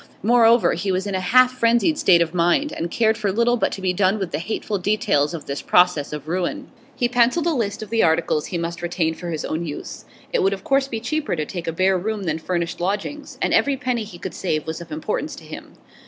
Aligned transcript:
Moreover, 0.23 0.73
he 0.73 0.91
was 0.91 1.05
in 1.05 1.13
a 1.13 1.19
half 1.19 1.51
frenzied 1.51 1.95
state 1.95 2.23
of 2.23 2.33
mind, 2.33 2.73
and 2.73 2.89
cared 2.89 3.19
for 3.19 3.31
little 3.31 3.55
but 3.55 3.71
to 3.73 3.83
be 3.83 3.93
done 3.93 4.17
with 4.17 4.31
the 4.31 4.39
hateful 4.39 4.79
details 4.79 5.35
of 5.35 5.45
this 5.45 5.61
process 5.61 6.11
of 6.11 6.27
ruin. 6.27 6.71
He 6.95 7.07
pencilled 7.07 7.45
a 7.45 7.53
list 7.53 7.83
of 7.83 7.91
the 7.91 8.01
articles 8.01 8.47
he 8.47 8.57
must 8.57 8.81
retain 8.81 9.13
for 9.13 9.29
his 9.29 9.45
own 9.45 9.63
use; 9.63 10.05
it 10.33 10.41
would 10.41 10.53
of 10.53 10.63
course 10.63 10.87
be 10.87 10.99
cheaper 10.99 11.35
to 11.35 11.45
take 11.45 11.67
a 11.67 11.71
bare 11.71 11.99
room 11.99 12.23
than 12.23 12.39
furnished 12.39 12.81
lodgings, 12.81 13.37
and 13.43 13.53
every 13.53 13.77
penny 13.77 14.03
he 14.03 14.17
could 14.17 14.33
save 14.33 14.65
was 14.65 14.81
of 14.81 14.91
importance 14.91 15.35
to 15.35 15.43
him. 15.43 15.73